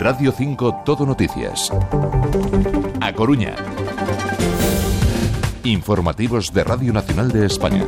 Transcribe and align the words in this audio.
Radio 0.00 0.30
5 0.30 0.82
Todo 0.84 1.04
Noticias. 1.04 1.72
A 3.00 3.12
Coruña. 3.14 3.56
Informativos 5.64 6.52
de 6.52 6.62
Radio 6.62 6.92
Nacional 6.92 7.32
de 7.32 7.44
España. 7.46 7.84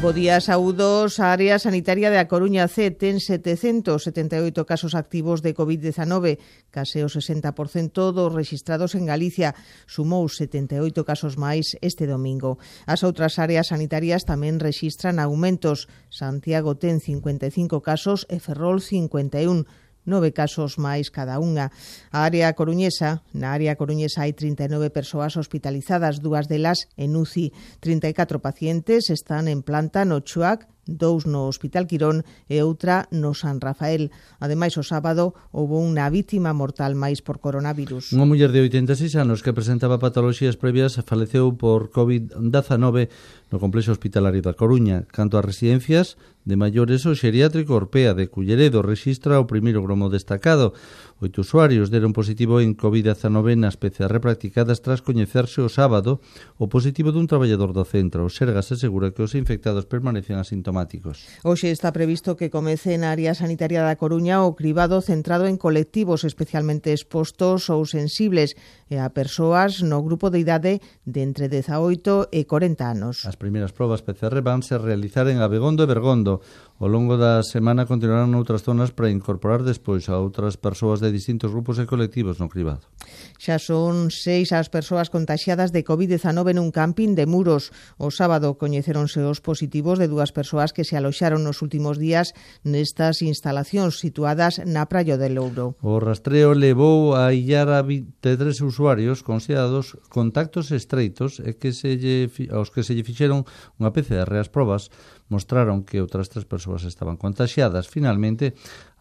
Bo 0.00 0.14
día, 0.14 0.40
saúdos. 0.40 1.18
A 1.18 1.34
área 1.34 1.58
sanitaria 1.58 2.14
de 2.14 2.22
A 2.22 2.30
Coruña 2.30 2.70
C 2.70 2.94
ten 2.94 3.18
778 3.18 4.64
casos 4.70 4.94
activos 4.94 5.42
de 5.42 5.50
COVID-19, 5.50 6.38
case 6.70 7.02
o 7.02 7.10
60% 7.10 8.14
dos 8.14 8.30
registrados 8.30 8.94
en 8.94 9.10
Galicia. 9.10 9.58
Sumou 9.90 10.30
78 10.30 11.02
casos 11.02 11.42
máis 11.42 11.74
este 11.82 12.06
domingo. 12.06 12.62
As 12.86 13.02
outras 13.02 13.42
áreas 13.42 13.74
sanitarias 13.74 14.22
tamén 14.22 14.62
rexistran 14.62 15.18
aumentos. 15.18 15.90
Santiago 16.06 16.78
ten 16.78 17.02
55 17.02 17.82
casos 17.82 18.30
e 18.30 18.38
Ferrol 18.38 18.78
51 18.78 19.89
nove 20.08 20.32
casos 20.32 20.78
máis 20.80 21.12
cada 21.12 21.40
unha. 21.40 21.72
A 22.14 22.24
área 22.24 22.52
coruñesa, 22.56 23.24
na 23.36 23.52
área 23.52 23.76
coruñesa 23.76 24.24
hai 24.24 24.32
39 24.32 24.90
persoas 24.90 25.36
hospitalizadas, 25.36 26.20
dúas 26.24 26.48
delas 26.48 26.88
en 26.96 27.16
UCI. 27.16 27.52
34 27.80 28.40
pacientes 28.40 29.10
están 29.10 29.48
en 29.48 29.60
planta 29.60 30.04
no 30.04 30.20
Chuac, 30.20 30.68
dous 30.98 31.26
no 31.26 31.46
Hospital 31.46 31.86
Quirón 31.86 32.26
e 32.50 32.60
outra 32.66 33.06
no 33.14 33.32
San 33.36 33.62
Rafael. 33.62 34.10
Ademais, 34.42 34.74
o 34.74 34.84
sábado 34.84 35.38
houbo 35.54 35.78
unha 35.78 36.10
vítima 36.10 36.50
mortal 36.50 36.98
máis 36.98 37.22
por 37.22 37.38
coronavirus. 37.38 38.10
Unha 38.10 38.26
muller 38.26 38.50
de 38.50 38.66
86 38.66 39.14
anos 39.14 39.46
que 39.46 39.54
presentaba 39.54 40.02
patoloxías 40.02 40.58
previas 40.58 40.98
faleceu 41.06 41.54
por 41.54 41.94
COVID-19 41.94 43.08
no 43.50 43.58
complexo 43.58 43.94
hospitalario 43.94 44.42
da 44.42 44.58
Coruña. 44.58 45.06
Canto 45.10 45.38
a 45.38 45.44
residencias, 45.46 46.18
de 46.44 46.56
maiores 46.56 47.04
o 47.04 47.12
xeriátrico 47.12 47.76
Orpea 47.76 48.16
de 48.16 48.32
Culleredo 48.32 48.80
rexistra 48.80 49.36
o 49.36 49.44
primeiro 49.44 49.84
gromo 49.84 50.08
destacado. 50.08 50.72
Oito 51.20 51.44
usuarios 51.44 51.92
deron 51.92 52.16
positivo 52.16 52.64
en 52.64 52.72
COVID-19 52.72 53.60
nas 53.60 53.76
PCR 53.76 54.24
practicadas 54.24 54.80
tras 54.80 55.04
coñecerse 55.04 55.60
o 55.60 55.68
sábado 55.68 56.24
o 56.56 56.72
positivo 56.72 57.12
dun 57.12 57.28
traballador 57.28 57.76
do 57.76 57.84
centro. 57.84 58.24
O 58.24 58.32
Sergas 58.32 58.72
asegura 58.72 59.12
que 59.12 59.20
os 59.20 59.36
infectados 59.36 59.84
permanecen 59.84 60.40
asintomáticos. 60.40 61.28
Hoxe 61.44 61.68
está 61.68 61.92
previsto 61.92 62.40
que 62.40 62.48
comece 62.48 62.96
na 62.96 63.12
área 63.12 63.36
sanitaria 63.36 63.84
da 63.84 64.00
Coruña 64.00 64.40
o 64.48 64.56
cribado 64.56 65.04
centrado 65.04 65.44
en 65.44 65.60
colectivos 65.60 66.24
especialmente 66.24 66.96
expostos 66.96 67.68
ou 67.68 67.84
sensibles 67.84 68.56
e 68.88 68.96
a 68.96 69.12
persoas 69.12 69.84
no 69.84 70.00
grupo 70.00 70.32
de 70.32 70.40
idade 70.40 70.80
de 71.04 71.20
entre 71.20 71.52
18 71.52 72.32
e 72.32 72.48
40 72.48 72.80
anos. 72.86 73.28
As 73.28 73.36
primeiras 73.36 73.76
probas 73.76 74.00
PCR 74.00 74.40
vanse 74.40 74.80
realizar 74.80 75.28
en 75.28 75.44
Abegondo 75.44 75.84
e 75.84 75.90
Bergondo 75.90 76.29
cando 76.30 76.40
ao 76.80 76.88
longo 76.88 77.20
da 77.20 77.44
semana 77.44 77.84
continuarán 77.84 78.32
noutras 78.32 78.64
zonas 78.64 78.88
para 78.88 79.12
incorporar 79.12 79.60
despois 79.60 80.08
a 80.08 80.16
outras 80.16 80.56
persoas 80.56 81.04
de 81.04 81.12
distintos 81.12 81.52
grupos 81.52 81.76
e 81.76 81.84
colectivos 81.84 82.40
no 82.40 82.48
cribado. 82.48 82.88
Xa 83.36 83.60
son 83.60 84.08
seis 84.08 84.48
as 84.56 84.72
persoas 84.72 85.12
contaxiadas 85.12 85.76
de 85.76 85.84
COVID-19 85.84 86.56
nun 86.56 86.72
camping 86.72 87.12
de 87.12 87.28
Muros. 87.28 87.68
O 88.00 88.08
sábado 88.08 88.56
coñeceronse 88.56 89.20
os 89.20 89.44
positivos 89.44 90.00
de 90.00 90.08
dúas 90.08 90.32
persoas 90.32 90.72
que 90.72 90.88
se 90.88 90.96
aloxaron 90.96 91.44
nos 91.44 91.60
últimos 91.60 92.00
días 92.00 92.32
nestas 92.64 93.20
instalacións 93.20 94.00
situadas 94.00 94.56
na 94.64 94.88
Praia 94.88 95.20
de 95.20 95.28
Louro. 95.28 95.76
O 95.84 96.00
rastreo 96.00 96.56
levou 96.56 97.12
a 97.12 97.28
illar 97.36 97.68
a 97.68 97.84
23 97.84 98.56
usuarios 98.64 99.20
considerados 99.20 100.00
contactos 100.08 100.72
estreitos 100.72 101.44
e 101.44 101.60
que 101.60 101.76
se 101.76 102.00
lle, 102.00 102.32
aos 102.48 102.72
que 102.72 102.80
se 102.80 102.96
lle 102.96 103.04
fixeron 103.04 103.44
unha 103.76 103.92
PCR. 103.92 104.32
As 104.40 104.48
probas 104.48 104.88
mostraron 105.30 105.86
que 105.86 106.02
o 106.02 106.10
outras 106.20 106.28
tres 106.28 106.44
persoas 106.44 106.84
estaban 106.84 107.16
contagiadas. 107.16 107.88
Finalmente, 107.88 108.52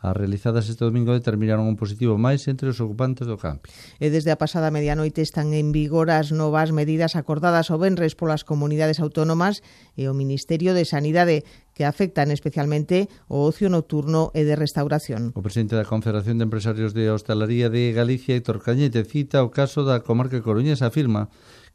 As 0.02 0.16
realizadas 0.16 0.70
este 0.70 0.86
domingo 0.86 1.12
determinaron 1.12 1.67
un 1.67 1.76
positivo 1.76 2.16
máis 2.16 2.48
entre 2.48 2.72
os 2.72 2.80
ocupantes 2.80 3.28
do 3.28 3.36
camping. 3.36 3.67
E 4.00 4.08
desde 4.08 4.31
a 4.31 4.39
pasada 4.39 4.72
medianoite 4.72 5.20
están 5.20 5.52
en 5.52 5.76
vigor 5.76 6.08
as 6.08 6.31
novas 6.31 6.72
medidas 6.72 7.20
acordadas 7.20 7.67
o 7.67 7.76
Benres 7.76 8.16
polas 8.16 8.48
comunidades 8.48 9.04
autónomas 9.04 9.60
e 9.99 10.08
o 10.08 10.16
Ministerio 10.16 10.71
de 10.71 10.88
Sanidade 10.88 11.44
que 11.76 11.83
afectan 11.83 12.32
especialmente 12.32 13.11
o 13.27 13.44
ocio 13.44 13.67
nocturno 13.67 14.32
e 14.32 14.48
de 14.48 14.55
restauración. 14.55 15.36
O 15.36 15.44
presidente 15.44 15.76
da 15.76 15.83
Confederación 15.83 16.39
de 16.39 16.48
Empresarios 16.48 16.95
de 16.95 17.11
Hostalaría 17.11 17.67
de 17.67 17.92
Galicia, 17.92 18.39
Héctor 18.39 18.64
Cañete, 18.64 19.04
cita 19.04 19.44
o 19.44 19.52
caso 19.52 19.83
da 19.83 19.99
comarca 19.99 20.39
coruñesa 20.39 20.88
afirma 20.88 21.27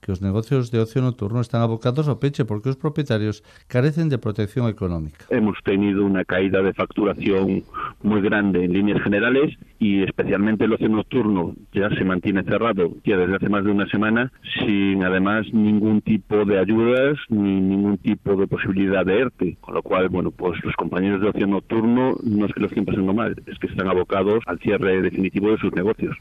que 0.05 0.13
os 0.13 0.21
negocios 0.21 0.71
de 0.71 0.85
ocio 0.85 1.01
nocturno 1.01 1.41
están 1.41 1.65
abocados 1.65 2.13
ao 2.13 2.21
peche 2.21 2.45
porque 2.45 2.69
os 2.69 2.77
propietarios 2.77 3.41
carecen 3.73 4.13
de 4.13 4.21
protección 4.21 4.69
económica. 4.69 5.25
Hemos 5.33 5.57
tenido 5.65 6.05
una 6.05 6.29
caída 6.29 6.61
de 6.61 6.77
facturación 6.77 7.65
muy 8.05 8.21
grande 8.21 8.69
en 8.69 8.77
líneas 8.77 9.01
generales 9.01 9.57
y 9.81 10.03
especialmente 10.03 10.69
el 10.69 10.75
ocio 10.75 10.91
nocturno 10.93 11.57
ya 11.73 11.89
se 11.97 12.05
mantiene 12.05 12.45
cerrado 12.45 12.93
ya 13.03 13.17
desde 13.17 13.37
hace 13.37 13.49
más 13.49 13.65
de 13.65 13.71
una 13.71 13.89
semana 13.89 14.31
sin 14.61 15.03
además 15.03 15.47
ningún 15.55 16.03
tipo 16.03 16.45
de 16.45 16.59
ayudas 16.61 17.17
ni 17.31 17.61
ningún 17.61 17.97
tipo 17.97 18.37
de 18.37 18.47
posibilidad 18.47 19.07
de 19.07 19.21
ERTE, 19.21 19.57
con 19.63 19.73
lo 19.73 19.83
cual, 19.83 20.11
bueno, 20.11 20.31
pues 20.31 20.63
los 20.65 20.77
compañeros 20.77 21.23
de 21.23 21.29
ocio 21.29 21.47
nocturno 21.47 22.15
no 22.23 22.45
es 22.45 22.53
que 22.53 22.61
lo 22.61 22.67
estén 22.67 22.85
pasando 22.85 23.15
mal, 23.15 23.35
es 23.47 23.59
que 23.59 23.69
están 23.69 23.89
abocados 23.89 24.45
al 24.47 24.59
cierre 24.59 25.01
definitivo 25.01 25.51
de 25.51 25.59
sus 25.59 25.73
negocios. 25.73 26.17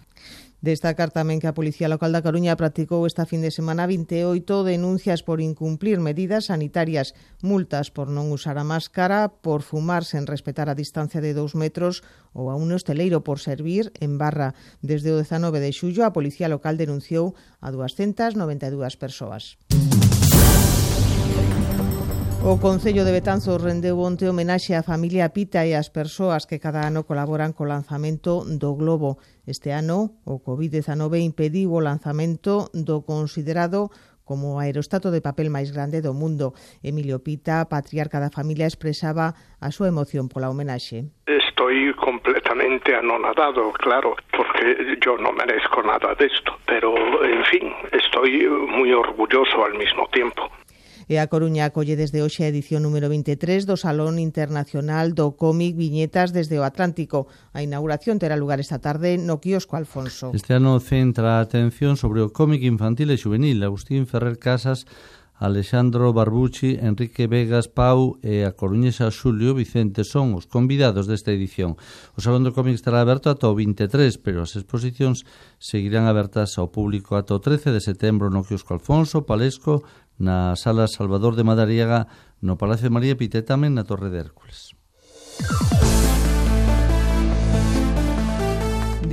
Destacar 0.63 1.11
tamén 1.11 1.43
que 1.43 1.51
a 1.51 1.57
Policía 1.59 1.91
Local 1.91 2.15
da 2.15 2.23
Coruña 2.23 2.55
practicou 2.55 3.03
esta 3.03 3.27
fin 3.27 3.43
de 3.43 3.51
semana 3.51 3.83
28 3.83 4.63
denuncias 4.63 5.19
por 5.19 5.43
incumplir 5.43 5.99
medidas 5.99 6.47
sanitarias, 6.47 7.11
multas 7.43 7.91
por 7.91 8.07
non 8.07 8.31
usar 8.31 8.55
a 8.55 8.63
máscara, 8.63 9.27
por 9.43 9.59
fumar 9.59 10.07
sen 10.07 10.23
respetar 10.23 10.71
a 10.71 10.79
distancia 10.79 11.19
de 11.19 11.35
2 11.35 11.59
metros 11.59 11.99
ou 12.31 12.47
a 12.47 12.55
un 12.55 12.71
hosteleiro 12.71 13.27
por 13.27 13.43
servir 13.43 13.91
en 13.99 14.15
barra. 14.15 14.55
Desde 14.79 15.11
o 15.11 15.19
19 15.19 15.59
de 15.59 15.75
xullo, 15.75 16.07
a 16.07 16.15
Policía 16.15 16.47
Local 16.47 16.79
denunciou 16.79 17.35
a 17.59 17.67
292 17.67 18.95
persoas. 18.95 19.59
O 22.45 22.59
Concello 22.59 23.05
de 23.05 23.15
Betanzos 23.15 23.63
rendeu 23.63 23.95
onte 24.03 24.27
homenaxe 24.27 24.75
á 24.75 24.83
familia 24.83 25.31
Pita 25.31 25.63
e 25.63 25.79
ás 25.79 25.87
persoas 25.87 26.43
que 26.43 26.59
cada 26.59 26.83
ano 26.83 27.07
colaboran 27.07 27.55
co 27.55 27.63
lanzamento 27.63 28.43
do 28.43 28.75
Globo. 28.75 29.15
Este 29.47 29.71
ano, 29.71 30.19
o 30.27 30.43
COVID-19 30.43 31.23
impediu 31.23 31.71
o 31.71 31.79
lanzamento 31.79 32.67
do 32.75 33.07
considerado 33.07 33.95
como 34.27 34.59
aerostato 34.59 35.07
de 35.07 35.23
papel 35.23 35.47
máis 35.47 35.71
grande 35.71 36.03
do 36.03 36.11
mundo. 36.11 36.51
Emilio 36.83 37.23
Pita, 37.23 37.63
patriarca 37.71 38.19
da 38.19 38.27
familia, 38.27 38.67
expresaba 38.67 39.39
a 39.63 39.71
súa 39.71 39.87
emoción 39.87 40.27
pola 40.27 40.51
homenaxe. 40.51 41.15
Estoy 41.23 41.95
completamente 41.95 42.91
anonadado, 42.91 43.71
claro, 43.79 44.19
porque 44.35 44.99
yo 44.99 45.15
no 45.15 45.31
merezco 45.31 45.79
nada 45.79 46.11
de 46.19 46.27
esto, 46.27 46.51
pero, 46.67 46.91
en 47.23 47.43
fin, 47.47 47.71
estoy 47.95 48.43
muy 48.67 48.91
orgulloso 48.91 49.63
al 49.63 49.79
mismo 49.79 50.11
tiempo. 50.11 50.51
E 51.11 51.19
a 51.19 51.27
Coruña 51.27 51.67
acolle 51.67 51.99
desde 51.99 52.23
hoxe 52.23 52.43
a 52.43 52.51
edición 52.51 52.83
número 52.83 53.09
23 53.11 53.67
do 53.67 53.75
Salón 53.75 54.19
Internacional 54.19 55.11
do 55.13 55.35
Cómic 55.35 55.75
Viñetas 55.75 56.31
desde 56.31 56.59
o 56.59 56.63
Atlántico. 56.63 57.27
A 57.51 57.61
inauguración 57.61 58.19
terá 58.19 58.39
lugar 58.39 58.59
esta 58.59 58.79
tarde 58.79 59.19
no 59.19 59.43
quiosco 59.43 59.75
Alfonso. 59.75 60.31
Este 60.31 60.53
ano 60.55 60.79
centra 60.79 61.39
a 61.39 61.43
atención 61.43 61.97
sobre 61.97 62.23
o 62.23 62.31
cómic 62.31 62.63
infantil 62.63 63.11
e 63.11 63.17
juvenil. 63.17 63.61
Agustín 63.63 64.07
Ferrer 64.07 64.39
Casas 64.39 64.85
Alexandro 65.37 66.13
Barbucci, 66.13 66.77
Enrique 66.79 67.27
Vegas 67.27 67.67
Pau 67.67 68.21
e 68.21 68.45
a 68.45 68.53
coruñesa 68.53 69.09
Xulio 69.09 69.57
Vicente 69.57 70.05
son 70.05 70.37
os 70.37 70.45
convidados 70.45 71.09
desta 71.09 71.33
edición. 71.33 71.75
O 72.13 72.21
Salón 72.21 72.45
do 72.45 72.53
Cómic 72.53 72.77
estará 72.77 73.01
aberto 73.01 73.33
ata 73.33 73.49
o 73.49 73.57
23, 73.57 74.21
pero 74.21 74.45
as 74.45 74.53
exposicións 74.53 75.25
seguirán 75.57 76.05
abertas 76.05 76.55
ao 76.61 76.69
público 76.69 77.17
ata 77.17 77.33
o 77.33 77.41
13 77.41 77.73
de 77.73 77.81
setembro 77.81 78.29
no 78.29 78.45
Quiosco 78.45 78.77
Alfonso, 78.77 79.25
Palesco, 79.25 79.81
na 80.21 80.53
Sala 80.53 80.85
Salvador 80.85 81.33
de 81.33 81.43
Madariaga, 81.43 82.05
no 82.45 82.55
Palacio 82.55 82.87
de 82.87 82.95
María 82.95 83.17
Pité 83.17 83.41
tamén 83.41 83.73
na 83.73 83.87
Torre 83.87 84.13
de 84.13 84.21
Hércules. 84.21 84.77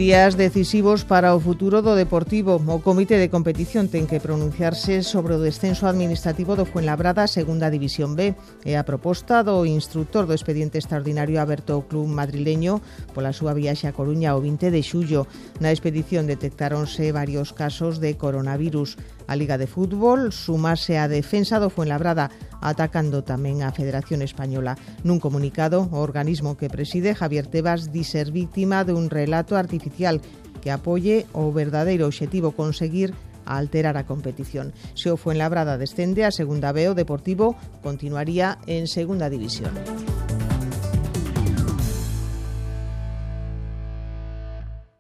Días 0.01 0.39
decisivos 0.39 1.05
para 1.05 1.37
o 1.37 1.45
futuro 1.45 1.85
do 1.85 1.93
Deportivo. 1.93 2.57
O 2.57 2.81
Comité 2.81 3.21
de 3.21 3.29
Competición 3.29 3.93
ten 3.93 4.09
que 4.09 4.17
pronunciarse 4.17 5.05
sobre 5.05 5.37
o 5.37 5.45
descenso 5.45 5.85
administrativo 5.85 6.57
do 6.57 6.65
Fuenlabrada 6.65 7.29
Segunda 7.29 7.69
División 7.69 8.17
B. 8.17 8.33
E 8.65 8.81
a 8.81 8.89
proposta 8.89 9.45
do 9.45 9.69
instructor 9.69 10.25
do 10.25 10.33
expediente 10.33 10.81
extraordinario 10.81 11.37
aberto 11.37 11.77
ao 11.77 11.85
club 11.85 12.09
madrileño 12.09 12.81
pola 13.13 13.37
súa 13.37 13.53
viaxe 13.53 13.93
a 13.93 13.93
Coruña 13.93 14.33
o 14.33 14.41
20 14.41 14.73
de 14.73 14.81
xullo. 14.81 15.29
Na 15.61 15.69
expedición 15.69 16.25
detectáronse 16.25 17.13
varios 17.13 17.53
casos 17.53 18.01
de 18.01 18.17
coronavirus. 18.17 18.97
A 19.31 19.37
Liga 19.37 19.59
de 19.59 19.71
Fútbol 19.71 20.33
sumase 20.35 20.99
a 20.99 21.07
defensa 21.07 21.63
do 21.63 21.71
Fuenlabrada 21.71 22.35
atacando 22.59 23.23
tamén 23.23 23.63
a 23.63 23.71
Federación 23.71 24.27
Española. 24.27 24.75
Nun 25.07 25.23
comunicado, 25.23 25.87
o 25.95 26.03
organismo 26.03 26.59
que 26.59 26.67
preside 26.67 27.15
Javier 27.15 27.47
Tebas 27.47 27.95
di 27.95 28.03
ser 28.03 28.35
víctima 28.35 28.83
de 28.83 28.91
un 28.91 29.07
relato 29.07 29.55
artificial 29.55 30.19
que 30.59 30.75
apoie 30.75 31.31
o 31.31 31.47
verdadeiro 31.55 32.11
obxectivo 32.11 32.59
conseguir 32.59 33.15
alterar 33.47 33.95
a 33.95 34.03
competición. 34.03 34.75
Se 34.99 35.15
o 35.15 35.17
Fuenlabrada 35.17 35.79
descende 35.79 36.27
a 36.27 36.35
segunda 36.35 36.75
B, 36.75 36.91
o 36.91 36.99
Deportivo 36.99 37.55
continuaría 37.87 38.59
en 38.67 38.91
segunda 38.91 39.31
división. 39.31 39.71